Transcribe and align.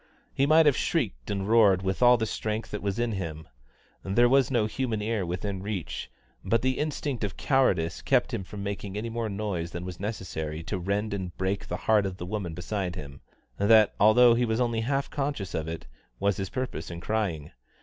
He 0.33 0.47
might 0.47 0.65
have 0.65 0.75
shrieked 0.75 1.29
and 1.29 1.47
roared 1.47 1.83
with 1.83 2.01
all 2.01 2.17
the 2.17 2.25
strength 2.25 2.71
that 2.71 2.81
was 2.81 2.97
in 2.97 3.11
him 3.11 3.47
there 4.01 4.27
was 4.27 4.49
no 4.49 4.65
human 4.65 4.99
ear 4.99 5.27
within 5.27 5.61
reach 5.61 6.09
but 6.43 6.63
the 6.63 6.79
instinct 6.79 7.23
of 7.23 7.37
cowardice 7.37 8.01
kept 8.01 8.33
him 8.33 8.43
from 8.43 8.63
making 8.63 8.97
any 8.97 9.09
more 9.09 9.29
noise 9.29 9.69
than 9.69 9.85
was 9.85 9.99
necessary 9.99 10.63
to 10.63 10.79
rend 10.79 11.13
and 11.13 11.37
break 11.37 11.67
the 11.67 11.77
heart 11.85 12.07
of 12.07 12.17
the 12.17 12.25
woman 12.25 12.55
beside 12.55 12.95
him, 12.95 13.21
that, 13.59 13.93
although 13.99 14.33
he 14.33 14.43
was 14.43 14.59
only 14.59 14.81
half 14.81 15.07
conscious 15.11 15.53
of 15.53 15.67
it, 15.67 15.85
was 16.19 16.37
his 16.37 16.49
purpose 16.49 16.89
in 16.89 16.99
crying. 16.99 17.51